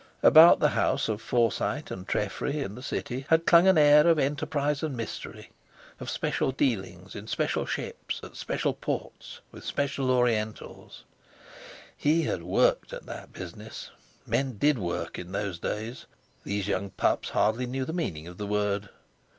About 0.23 0.59
the 0.59 0.69
house 0.69 1.07
of 1.09 1.21
Forsyte 1.21 1.91
and 1.91 2.07
Treffry 2.07 2.55
in 2.63 2.73
the 2.73 2.81
City 2.81 3.27
had 3.29 3.45
clung 3.45 3.67
an 3.67 3.77
air 3.77 4.07
of 4.07 4.17
enterprise 4.17 4.81
and 4.81 4.97
mystery, 4.97 5.51
of 5.99 6.09
special 6.09 6.51
dealings 6.51 7.13
in 7.13 7.27
special 7.27 7.67
ships, 7.67 8.19
at 8.23 8.35
special 8.35 8.73
ports, 8.73 9.41
with 9.51 9.63
special 9.63 10.09
Orientals. 10.09 11.03
He 11.95 12.23
had 12.23 12.41
worked 12.41 12.93
at 12.93 13.05
that 13.05 13.31
business! 13.31 13.91
Men 14.25 14.57
did 14.57 14.79
work 14.79 15.19
in 15.19 15.33
those 15.33 15.59
days! 15.59 16.07
these 16.43 16.67
young 16.67 16.89
pups 16.89 17.29
hardly 17.29 17.67
knew 17.67 17.85
the 17.85 17.93
meaning 17.93 18.27
of 18.27 18.39
the 18.39 18.47
word. 18.47 18.89